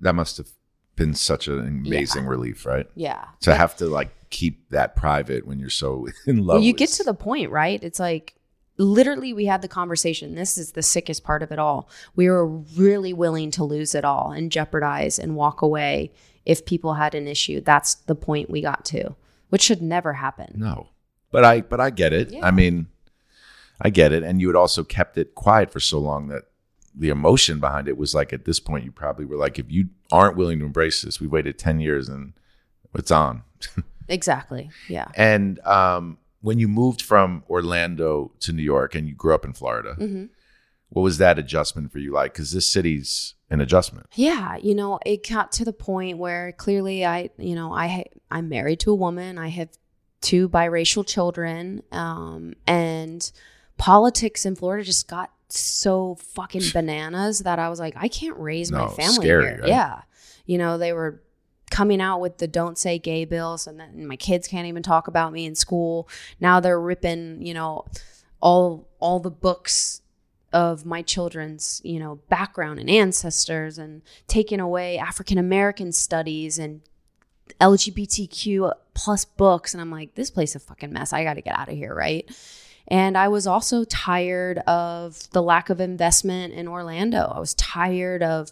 [0.00, 0.48] that must have
[0.96, 2.86] been such an amazing relief, right?
[2.96, 3.24] Yeah.
[3.42, 6.56] To have to like keep that private when you're so in love.
[6.56, 7.80] Well, you with- get to the point, right?
[7.82, 8.34] It's like
[8.78, 10.34] literally we had the conversation.
[10.34, 11.88] This is the sickest part of it all.
[12.16, 16.12] We were really willing to lose it all and jeopardize and walk away
[16.46, 17.60] if people had an issue.
[17.60, 19.16] That's the point we got to,
[19.50, 20.54] which should never happen.
[20.56, 20.88] no,
[21.30, 22.30] but I but I get it.
[22.32, 22.46] Yeah.
[22.46, 22.86] I mean,
[23.80, 26.44] I get it, and you had also kept it quiet for so long that
[26.94, 29.88] the emotion behind it was like at this point you probably were like, if you
[30.10, 32.32] aren't willing to embrace this, we waited ten years and
[32.94, 33.42] it's on.
[34.10, 34.70] Exactly.
[34.88, 35.08] Yeah.
[35.14, 39.52] And um, when you moved from Orlando to New York and you grew up in
[39.52, 40.26] Florida, hmm
[40.90, 42.32] what was that adjustment for you like?
[42.32, 44.06] Because this city's an adjustment.
[44.14, 48.48] Yeah, you know, it got to the point where clearly I, you know, I I'm
[48.48, 49.38] married to a woman.
[49.38, 49.68] I have
[50.20, 53.30] two biracial children, um, and
[53.76, 58.72] politics in Florida just got so fucking bananas that I was like, I can't raise
[58.72, 59.58] my family scary, here.
[59.60, 59.68] right?
[59.68, 60.02] Yeah,
[60.46, 61.22] you know, they were
[61.70, 65.08] coming out with the don't say gay bills and then my kids can't even talk
[65.08, 66.08] about me in school.
[66.40, 67.86] Now they're ripping you know
[68.40, 70.02] all all the books
[70.52, 76.80] of my children's you know background and ancestors and taking away african american studies and
[77.60, 79.74] lgbtq plus books.
[79.74, 81.12] And i'm like this place is a fucking mess.
[81.12, 82.28] I gotta get out of here right?
[82.88, 87.30] And I was also tired of the lack of investment in Orlando.
[87.34, 88.50] I was tired of,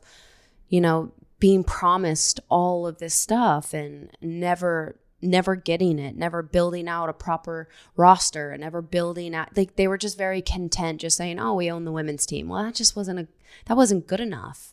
[0.69, 6.87] you know, being promised all of this stuff and never never getting it, never building
[6.89, 11.17] out a proper roster and never building out like they were just very content just
[11.17, 13.29] saying, "Oh, we own the women's team." Well, that just wasn't a
[13.67, 14.73] that wasn't good enough.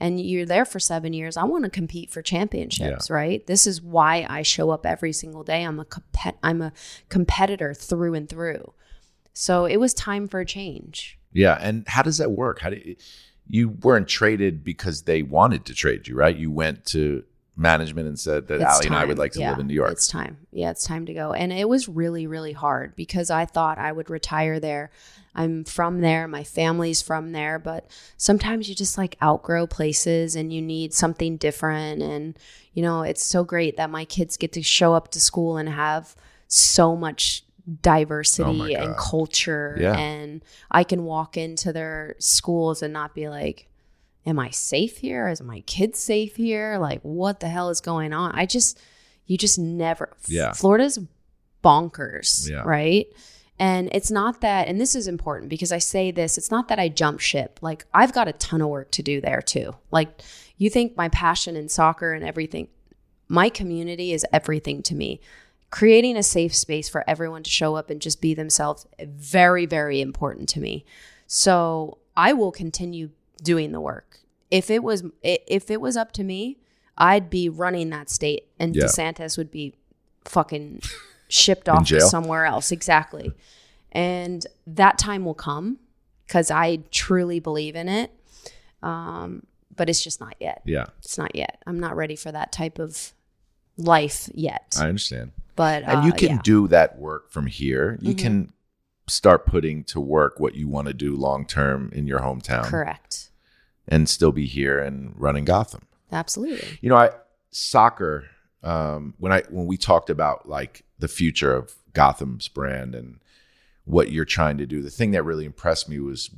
[0.00, 1.36] And you're there for 7 years.
[1.36, 3.46] I want to compete for championships, right?
[3.46, 5.62] This is why I show up every single day.
[5.62, 6.72] I'm a compet- I'm a
[7.08, 8.72] competitor through and through.
[9.32, 11.18] So it was time for a change.
[11.32, 11.56] Yeah.
[11.60, 12.60] And how does that work?
[12.60, 12.96] How do you,
[13.48, 16.36] you weren't traded because they wanted to trade you, right?
[16.36, 17.24] You went to
[17.56, 19.92] management and said that Ali and I would like to Yeah, live in New York.
[19.92, 20.38] It's time.
[20.50, 21.32] Yeah, it's time to go.
[21.32, 24.90] And it was really, really hard because I thought I would retire there.
[25.36, 26.26] I'm from there.
[26.26, 27.58] My family's from there.
[27.58, 32.02] But sometimes you just like outgrow places and you need something different.
[32.02, 32.38] And,
[32.72, 35.68] you know, it's so great that my kids get to show up to school and
[35.68, 36.16] have
[36.48, 37.44] so much
[37.82, 39.76] diversity Oh and culture.
[39.80, 39.96] Yeah.
[39.96, 43.68] And I can walk into their schools and not be like,
[44.26, 45.28] am I safe here?
[45.28, 46.78] Is my kid safe here?
[46.78, 48.32] Like, what the hell is going on?
[48.34, 48.78] I just,
[49.26, 50.52] you just never, Yeah.
[50.52, 50.98] Florida's
[51.62, 52.62] bonkers, Yeah.
[52.64, 53.06] right?
[53.58, 56.78] And it's not that, and this is important because I say this, it's not that
[56.78, 57.60] I jump ship.
[57.62, 59.74] Like, I've got a ton of work to do there too.
[59.90, 60.20] Like,
[60.56, 62.68] you think my passion in soccer and everything,
[63.28, 65.20] my community is everything to me.
[65.74, 70.00] Creating a safe space for everyone to show up and just be themselves, very, very
[70.00, 70.84] important to me.
[71.26, 73.10] So I will continue
[73.42, 74.20] doing the work.
[74.52, 76.58] If it was if it was up to me,
[76.96, 78.84] I'd be running that state, and Yeah.
[78.84, 79.74] DeSantis would be
[80.26, 80.80] fucking
[81.28, 82.70] shipped off to somewhere else.
[82.70, 83.32] Exactly.
[83.90, 85.80] And that time will come
[86.24, 88.12] because I truly believe in it.
[88.80, 89.42] Um,
[89.74, 90.62] but it's just not yet.
[90.64, 91.60] Yeah, It's not yet.
[91.66, 93.12] I'm not ready for that type of
[93.76, 94.76] life yet.
[94.78, 95.32] I understand.
[95.56, 96.40] But and you uh, can yeah.
[96.42, 97.98] do that work from here.
[98.00, 98.18] You Mhm.
[98.18, 98.52] can
[99.06, 103.30] start putting to work what you want to do long term in your hometown correct.
[103.86, 105.82] and still be here and running Gotham.
[106.10, 106.78] Absolutely.
[106.80, 107.10] You know, I
[107.50, 108.24] soccer.
[108.62, 113.20] Um, when I when we talked about like the future of Gotham's brand and
[113.84, 116.30] what you're trying to do, the thing that really impressed me was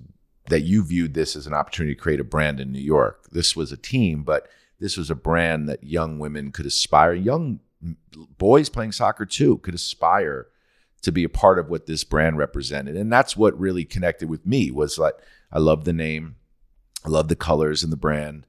[0.48, 3.28] that you viewed this as an opportunity to create a brand in New York.
[3.30, 4.48] This was a team, but
[4.80, 7.60] this was a brand that young women could aspire, young
[8.38, 10.48] boys playing soccer too, could aspire
[11.02, 12.96] to be a part of what this brand represented.
[12.96, 15.14] And that's what really connected with me was like
[15.52, 16.36] I love the name,
[17.04, 18.46] I love the colors and the brand.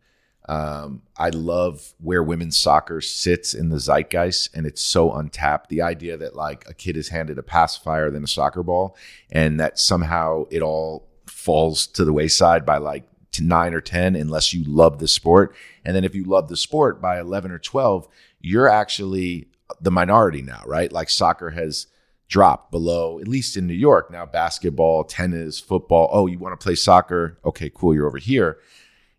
[0.50, 5.70] Um, I love where women's soccer sits in the zeitgeist, and it's so untapped.
[5.70, 8.96] The idea that like a kid is handed a pacifier than a soccer ball,
[9.30, 13.04] and that somehow it all falls to the wayside by like
[13.40, 15.54] nine or ten, unless you love the sport.
[15.84, 18.08] And then if you love the sport by eleven or twelve,
[18.48, 19.48] you're actually
[19.82, 20.92] the minority now, right?
[20.92, 21.88] Like soccer has
[22.28, 24.12] dropped below, at least in New York.
[24.12, 26.10] Now, basketball, tennis, football.
[26.12, 27.40] Oh, you want to play soccer?
[27.46, 27.94] Okay, cool.
[27.94, 28.58] You're over here.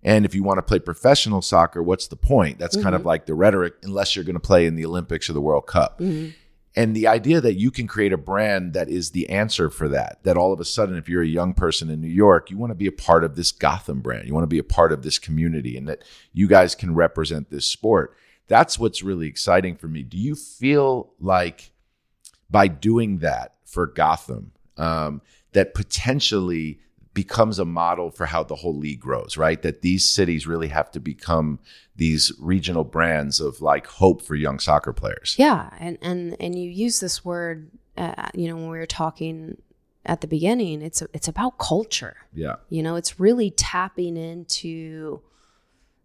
[0.03, 2.59] And if you want to play professional soccer, what's the point?
[2.59, 5.33] That's kind of like the rhetoric, unless you're going to play in the Olympics or
[5.33, 5.99] the World Cup.
[5.99, 6.35] Mhm.
[6.77, 10.21] And the idea that you can create a brand that is the answer for that,
[10.23, 12.71] that all of a sudden, if you're a young person in New York, you want
[12.71, 15.03] to be a part of this Gotham brand, you want to be a part of
[15.03, 18.15] this community, and that you guys can represent this sport.
[18.49, 20.03] That's what's really exciting for me.
[20.03, 21.73] Do you feel like
[22.51, 25.21] by doing that for Gotham, um,
[25.53, 26.81] that potentially
[27.15, 29.61] becomes a model for how the whole league grows, right?
[29.63, 31.59] That these cities really have to become
[31.97, 35.35] these regional brands of like hope for young soccer players.
[35.39, 39.57] Yeah, and and and you use this word, uh, you know, when we were talking
[40.09, 40.83] at the beginning.
[40.83, 42.17] It's it's about culture.
[42.33, 42.57] Yeah.
[42.71, 45.21] You know, it's really tapping into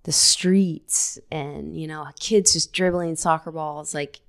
[0.04, 4.20] the streets and you know kids just dribbling soccer balls like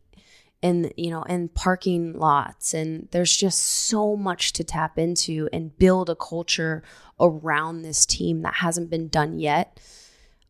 [0.64, 2.72] in you know in parking lots.
[2.72, 6.82] And there's just so much to tap into and build a culture
[7.20, 9.78] around this team that hasn't been done yet.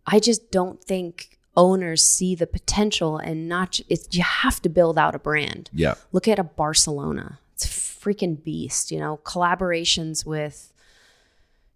[0.06, 4.96] I just don't think owners see the potential and not it's you have to build
[4.96, 5.68] out a brand.
[5.72, 5.94] Yeah.
[6.12, 7.40] look at a barcelona.
[7.54, 9.18] It's a freaking beast you know?
[9.24, 10.72] Collaborations with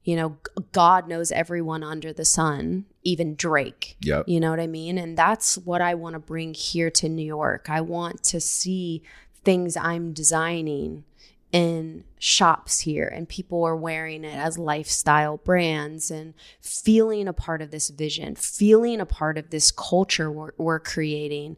[0.04, 0.36] you know
[0.70, 4.28] god knows everyone under the sun even drake Yep.
[4.28, 4.98] you know what I mean?
[4.98, 7.68] And that's what I want to bring here to New York.
[7.68, 9.02] I want to see
[9.44, 11.04] things I'm designing
[11.50, 17.62] in shops here and people are wearing it as lifestyle brands and feeling a part
[17.62, 21.56] of this vision, feeling a part of this culture we're, we're creating.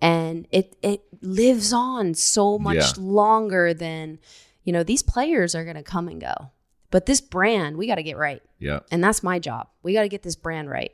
[0.00, 2.92] And it it lives on so much Yeah.
[2.98, 4.18] longer than,
[4.64, 6.50] you know, these players are going to come and go.
[6.90, 8.42] But this brand, we got to get right.
[8.58, 8.80] Yeah.
[8.90, 9.68] And that's my job.
[9.82, 10.92] We got to get this brand right.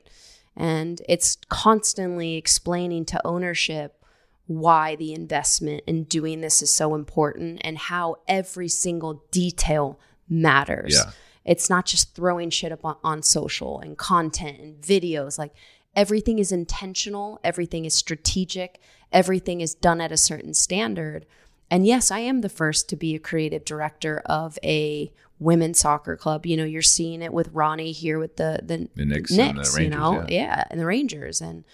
[0.56, 4.04] And it's constantly explaining to ownership
[4.46, 10.94] why the investment in doing this is so important and how every single detail matters.
[10.94, 11.12] Yeah.
[11.44, 15.38] It's not just throwing shit up on, on social and content and videos.
[15.38, 15.54] Like
[15.96, 18.80] everything is intentional, everything is strategic,
[19.12, 21.26] everything is done at a certain standard.
[21.70, 25.10] And yes, I am the first to be a creative director of a
[25.44, 26.46] women's soccer club.
[26.46, 29.62] You know, you're seeing it with Ronnie here with the the, The Knicks, and the
[29.62, 29.78] Rangers.
[29.78, 30.64] you know, yeah.
[30.70, 31.64] and the Rangers, and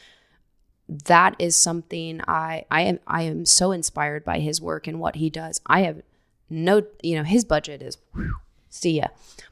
[0.89, 5.17] that is something I I am I am so inspired by his work and what
[5.17, 5.61] he does.
[5.67, 6.03] I have
[6.49, 8.35] no, you know, his budget is whew,
[8.69, 9.07] see ya.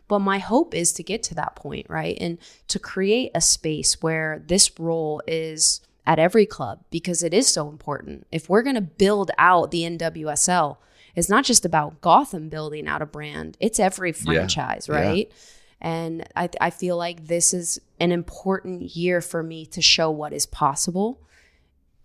[0.08, 2.16] But my hope is to get to that point, right?
[2.20, 7.46] And to create a space where this role is at every club because it is
[7.46, 8.26] so important.
[8.32, 10.78] If we're going to build out the NWSL,
[11.18, 14.94] it's not just about Gotham building out a brand, it's every franchise, Yeah.
[14.96, 15.32] right?
[15.80, 20.32] And I, I feel like this is an important year for me to show what
[20.32, 21.20] is possible.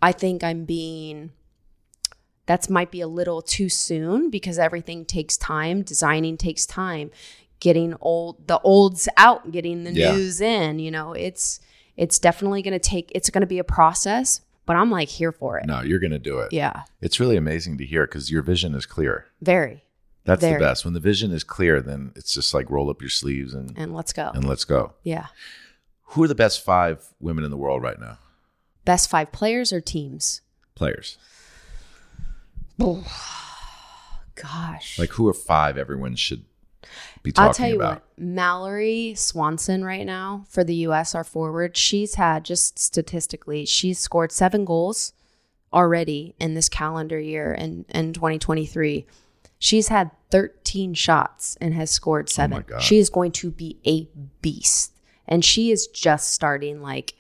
[0.02, 1.32] I think I'm being
[2.45, 5.82] that's might be a little too soon because everything takes time.
[5.82, 7.09] Designing takes time.
[7.61, 10.11] Getting old the olds out, getting the Yeah.
[10.14, 11.59] news in, you know, it's
[11.95, 15.66] it's definitely gonna take it's gonna be a process, but I'm like here for it.
[15.66, 16.53] No, you're going to do it.
[16.53, 16.84] Yeah.
[17.01, 19.26] It's really amazing to hear because your vision is clear.
[19.41, 19.84] Very.
[20.26, 20.53] That's Very.
[20.53, 20.86] the best.
[20.86, 23.93] When the vision is clear, then it's just like roll up your sleeves and, And
[23.93, 24.32] let's go.
[24.34, 24.93] and let's go.
[25.03, 25.28] yeah.
[26.07, 28.20] Who are the best five women in the world right now?
[28.86, 30.41] Best five players or teams?
[30.76, 31.18] Players.
[32.80, 33.03] Oh,
[34.36, 34.97] Gosh.
[34.97, 36.45] Like who are five everyone should
[37.22, 37.94] be talking I'll tell you about?
[37.94, 44.00] what, Mallory Swanson right now for the US, our forward, she's had just statistically, she's
[44.00, 45.14] scored seven goals
[45.74, 49.06] already in this calendar year and in, in 2023.
[49.60, 52.64] She's had 13 shots and has scored oh seven.
[52.68, 52.82] God.
[52.82, 54.08] she is going to be a
[54.42, 54.92] beast.
[55.28, 57.14] And she is just starting like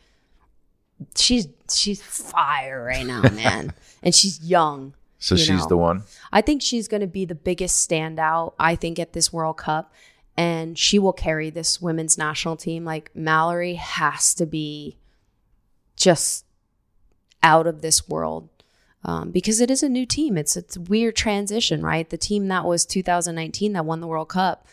[1.15, 3.73] she's she's fire right now, man.
[4.03, 4.93] and she's young.
[5.23, 5.67] So she's know.
[5.67, 6.03] the one.
[6.33, 9.93] I think she's going to be the biggest standout, I think, at this World Cup.
[10.35, 12.83] And she will carry this women's national team.
[12.83, 14.97] Like Mallory has to be
[15.95, 16.43] just
[17.41, 18.49] out of this world
[19.05, 20.37] um, because it is a new team.
[20.37, 22.09] It's it's a weird transition, right?
[22.09, 24.67] The team that was 2019 that won the World Cup,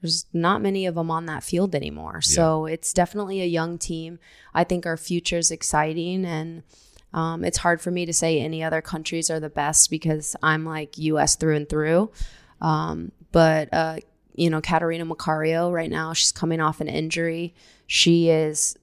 [0.00, 2.22] there's not many of them on that field anymore.
[2.22, 4.18] So it's definitely a young team.
[4.52, 6.64] I think our future is exciting, and
[7.14, 10.64] um, it's hard for me to say any other countries are the best because I'm
[10.64, 11.36] like U.S.
[11.36, 12.10] through and through.
[12.60, 13.98] Um, but uh,
[14.34, 17.54] you know, Catarina Macario right now, she's coming off an injury.
[17.86, 18.76] She is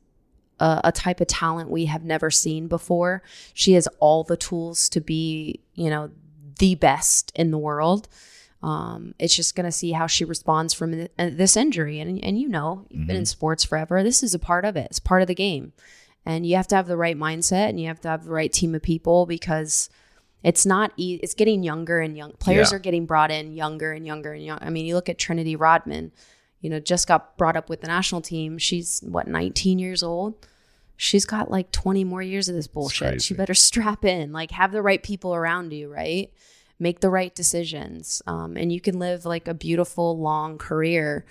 [0.59, 3.23] a, a type of talent we have never seen before.
[3.53, 6.11] She has all the tools to be, you know,
[6.59, 8.07] the best in the world.
[8.61, 11.99] Um, it's just going to see how she responds from th- uh, this injury.
[11.99, 14.03] And, and you know, you've been in sports forever.
[14.03, 15.73] This is a part of it, it's part of the game.
[16.26, 18.51] And you have to have the right mindset and you have to have the right
[18.51, 19.89] team of people because
[20.43, 22.34] it's not, e- it's getting younger and young.
[22.34, 22.78] Players Yeah.
[22.78, 24.59] are getting brought in younger and younger and young.
[24.61, 26.11] I mean, you look at Trinity Rodman,
[26.61, 28.57] you know, just got brought up with the national team.
[28.57, 30.45] She's what, 19 years old?
[30.97, 33.22] She's got like 20 more years of this bullshit.
[33.22, 36.32] She better strap in, like have the right people around you, right?
[36.78, 38.22] Make the right decisions.
[38.28, 41.26] Um, and you can live like a beautiful, long career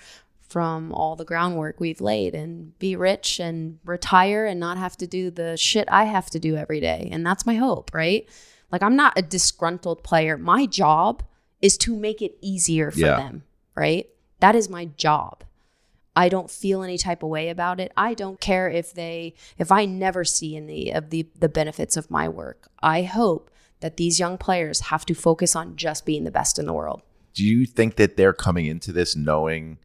[0.49, 5.07] from all the groundwork we've laid and be rich and retire and not have to
[5.07, 7.07] do the shit I have to do every day.
[7.11, 8.27] And that's my hope, right?
[8.71, 10.37] Like I'm not a disgruntled player.
[10.37, 11.23] My job
[11.61, 13.17] is to make it easier for Yeah.
[13.17, 13.43] them,
[13.75, 14.09] right?
[14.39, 15.43] That is my job.
[16.15, 17.91] I don't feel any type of way about it.
[17.95, 22.09] I don't care if they if I never see any of the the benefits of
[22.09, 22.69] my work.
[22.81, 26.65] I hope that these young players have to focus on just being the best in
[26.65, 27.01] the world.
[27.33, 29.77] Do you think that they're coming into this knowing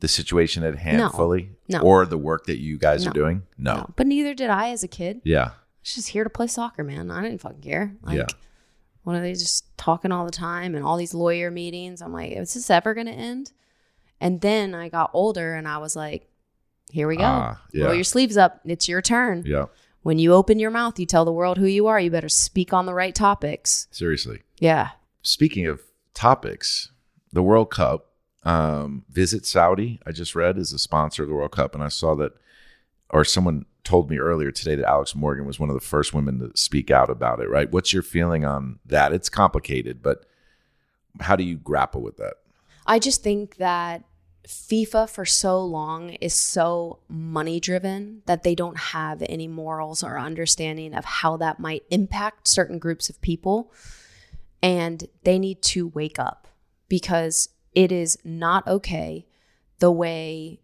[0.00, 1.08] the situation at hand No.
[1.10, 1.50] fully?
[1.68, 1.80] No.
[1.80, 3.10] Or the work that you guys No.
[3.10, 3.42] are doing?
[3.56, 3.74] No.
[3.74, 5.20] No, but neither did I as a kid.
[5.24, 5.44] Yeah.
[5.44, 7.10] I was just here to play soccer, man.
[7.10, 7.96] I didn't fucking care.
[8.02, 8.26] Like, Yeah.
[9.04, 12.02] what are they just talking all the time and all these lawyer meetings?
[12.02, 13.52] I'm like, is this ever going to end?
[14.20, 16.28] And then I got older and I was like,
[16.90, 17.24] here we go.
[17.24, 17.84] Ah, yeah.
[17.86, 18.60] Roll your sleeves up.
[18.64, 19.42] It's your turn.
[19.46, 19.66] Yeah.
[20.02, 21.98] When you open your mouth, you tell the world who you are.
[21.98, 23.88] You better speak on the right topics.
[23.90, 24.42] Seriously.
[24.60, 24.90] Yeah.
[25.22, 25.80] Speaking of
[26.14, 26.92] topics,
[27.32, 28.12] the World Cup,
[28.46, 31.74] um, Visit Saudi, I just read, is a sponsor of the World Cup.
[31.74, 32.32] And I saw that,
[33.10, 36.38] or someone told me earlier today that Alex Morgan was one of the first women
[36.38, 37.70] to speak out about it, right?
[37.70, 39.12] What's your feeling on that?
[39.12, 40.24] It's complicated, but
[41.20, 42.34] how do you grapple with that?
[42.86, 44.04] I just think that
[44.46, 50.20] FIFA for so long is so money driven that they don't have any morals or
[50.20, 53.72] understanding of how that might impact certain groups of people.
[54.62, 56.46] And they need to wake up
[56.88, 59.26] because it is not okay
[59.78, 60.58] the way,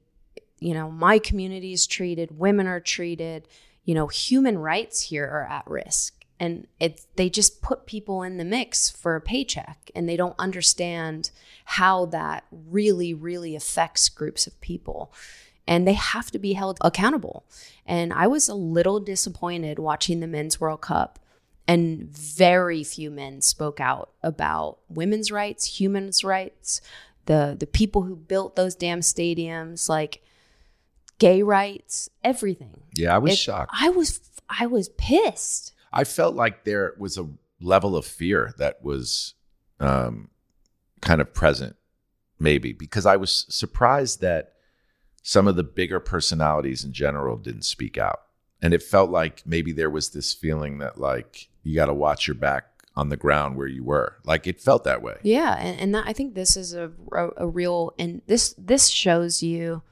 [0.58, 3.46] you know, my community is treated, women are treated,
[3.84, 6.24] you know, human rights here are at risk.
[6.40, 10.34] And it's they just put people in the mix for a paycheck and they don't
[10.38, 11.30] understand
[11.66, 15.12] how that really, really affects groups of people.
[15.68, 17.44] And they have to be held accountable.
[17.86, 21.20] And I was a little disappointed watching the Men's World Cup
[21.68, 26.80] and very few men spoke out about women's rights, humans' rights,
[27.26, 30.22] the the people who built those damn stadiums, like
[31.18, 32.82] gay rights, everything.
[32.94, 33.72] Yeah, I was It- shocked.
[33.78, 35.72] I was I was pissed.
[35.92, 37.28] I felt like there was a
[37.60, 39.34] level of fear that was
[39.78, 40.30] um,
[41.00, 41.76] kind of present,
[42.38, 44.54] maybe, because I was surprised that
[45.22, 48.20] some of the bigger personalities in general didn't speak out.
[48.60, 52.26] And it felt like maybe there was this feeling that, like, you got to watch
[52.26, 54.16] your back on the ground where you were.
[54.24, 55.16] Like, it felt that way.
[55.22, 58.88] Yeah, and, and that, I think this is a, a a real and this this
[58.88, 59.82] shows you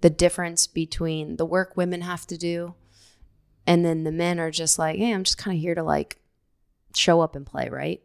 [0.00, 2.74] the difference between the work women have to do
[3.66, 6.16] and then the men are just like, "Hey, I'm just kind of here to like
[6.94, 8.00] show up and play, right?"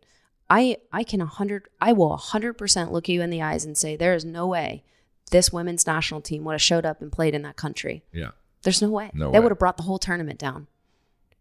[0.49, 4.13] I I can 100 I will 100% look you in the eyes and say there
[4.13, 4.83] is no way
[5.31, 8.03] this women's national team would have showed up and played in that country.
[8.11, 8.31] Yeah.
[8.61, 9.09] There's no way.
[9.13, 9.43] No they way.
[9.43, 10.67] would have brought the whole tournament down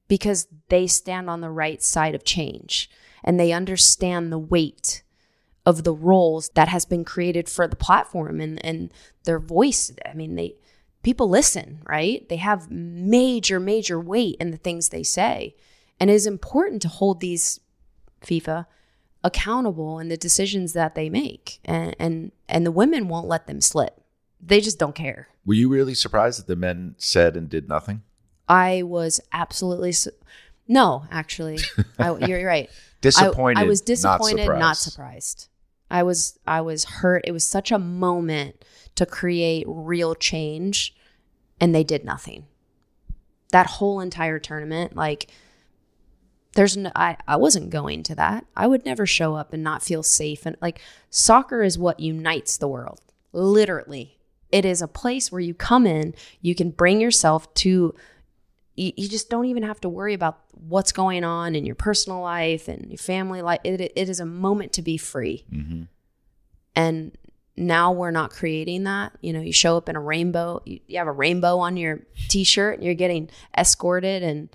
[0.09, 2.91] because they stand on the right side of change
[3.25, 5.03] and they understand the weight
[5.65, 8.93] of the roles that has been created for the platform and, and
[9.25, 9.93] their voice.
[10.05, 10.57] I mean, they
[11.03, 12.29] people listen, right?
[12.29, 15.55] They have major, major weight in the things they say.
[16.01, 17.61] And it is important to hold these
[18.23, 18.67] FIFA
[19.25, 21.61] accountable in the decisions that they make.
[21.65, 24.01] And and and the women won't let them slip.
[24.41, 25.29] They just don't care.
[25.45, 28.03] Were you really surprised that the men said and did nothing?
[28.53, 30.11] I was absolutely su-
[30.69, 31.59] no, actually,
[31.99, 32.69] I, you're right.
[32.71, 33.59] I- Disappointed.
[33.61, 35.41] I, was not disappointed, not surprised.
[35.41, 35.49] surprised.
[35.91, 37.25] I was I was hurt.
[37.27, 40.95] It was such a moment to create real change
[41.61, 42.47] and they did nothing.
[43.51, 45.31] That whole entire tournament like
[46.55, 48.47] there's no I, I wasn't going to that.
[48.57, 50.81] I would never show up and not feel safe and like
[51.11, 53.01] soccer is what unites the world.
[53.33, 54.19] Literally.
[54.51, 57.95] It is a place where you come in, you can bring yourself to
[58.75, 62.21] you, you just don't even have to worry about what's going on in your personal
[62.21, 63.61] life and your family life.
[63.65, 65.45] It, it is a moment to be free.
[65.53, 65.83] Mm-hmm.
[66.75, 67.17] And
[67.57, 69.13] now we're not creating that.
[69.21, 72.01] You know, you show up in a rainbow, you, you have a rainbow on your
[72.29, 74.49] t shirt, and you're getting escorted and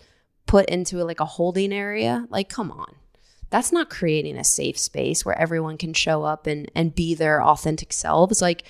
[0.48, 2.26] put into like a holding area.
[2.30, 2.96] Like, come on.
[3.50, 7.42] That's not creating a safe space where everyone can show up and, and be their
[7.42, 8.42] authentic selves.
[8.42, 8.64] Like,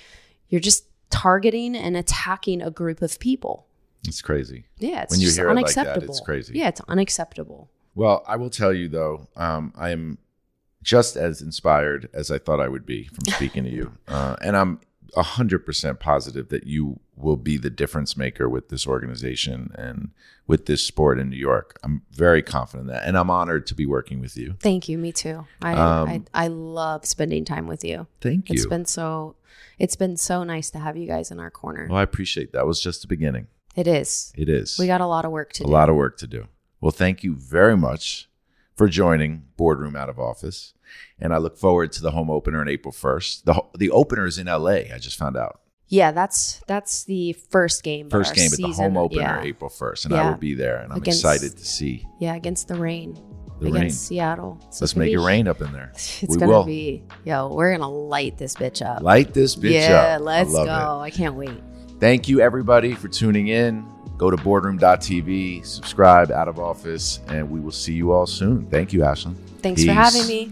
[0.48, 3.67] you're just targeting and attacking a group of people.
[4.06, 4.66] It's crazy.
[4.78, 6.14] Yeah, it's When you hear it like that, unacceptable.
[6.14, 6.58] it's crazy.
[6.58, 7.70] Yeah, it's unacceptable.
[7.94, 10.18] Well, I will tell you though, um, I am
[10.82, 14.56] just as inspired as I thought I would be from speaking to you, uh, and
[14.56, 14.80] I'm
[15.16, 20.10] hundred percent positive that you will be the difference maker with this organization and
[20.46, 21.76] with this sport in New York.
[21.82, 24.54] I'm very confident in that, and I'm honored to be working with you.
[24.60, 24.96] Thank you.
[24.98, 25.46] Me too.
[25.60, 28.06] I Um, I, I love spending time with you.
[28.20, 28.54] Thank you.
[28.54, 29.34] It's been so
[29.78, 31.86] it's been so nice to have you guys in our corner.
[31.88, 32.66] well, I appreciate that.
[32.66, 33.48] Was just the beginning.
[33.78, 34.32] It is.
[34.36, 34.76] It is.
[34.78, 35.70] We got a lot of work to a do.
[35.70, 36.48] A lot of work to do.
[36.80, 38.28] Well, thank you very much
[38.74, 40.74] for joining Boardroom Out of Office,
[41.18, 43.46] and I look forward to the home opener on April first.
[43.46, 44.90] the The opener is in LA.
[44.94, 45.60] I just found out.
[45.88, 48.10] yeah, that's that's the first game.
[48.10, 50.92] First game, but the home opener Yeah, April first, and I will be there, and
[50.92, 53.14] I'm Against- excited to see yeah, against the Reign.
[53.60, 53.90] the against Reign.
[53.90, 54.58] Seattle.
[54.70, 55.90] So Let's make it rain up in there.
[55.94, 57.48] It's we gonna will be yo.
[57.54, 59.02] We're gonna light this bitch up.
[59.02, 60.08] light this bitch yeah, up.
[60.08, 61.00] I let's love go.
[61.00, 61.04] it.
[61.06, 61.58] I can't wait.
[62.00, 63.86] Thank you, everybody, for tuning in.
[64.16, 68.66] Go to boardroom.tv, subscribe, out of office, and we will see you all soon.
[68.66, 69.34] Thank you, Ashlyn.
[69.60, 70.50] Thanks for having me.